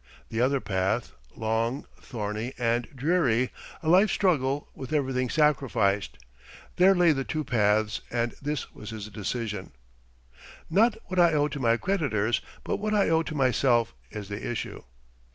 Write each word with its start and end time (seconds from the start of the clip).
The 0.29 0.41
other 0.41 0.59
path, 0.59 1.11
long, 1.35 1.85
thorny, 2.01 2.53
and 2.57 2.87
dreary, 2.95 3.51
a 3.83 3.87
life 3.87 4.09
struggle, 4.09 4.67
with 4.73 4.91
everything 4.93 5.29
sacrificed. 5.29 6.17
There 6.77 6.95
lay 6.95 7.11
the 7.11 7.23
two 7.23 7.43
paths 7.43 8.01
and 8.09 8.33
this 8.41 8.73
was 8.73 8.89
his 8.89 9.09
decision: 9.09 9.73
"Not 10.71 10.97
what 11.05 11.19
I 11.19 11.33
owe 11.33 11.49
to 11.49 11.59
my 11.59 11.77
creditors, 11.77 12.41
but 12.63 12.77
what 12.77 12.95
I 12.95 13.09
owe 13.09 13.21
to 13.21 13.35
myself 13.35 13.93
is 14.09 14.27
the 14.27 14.43
issue." 14.49 14.81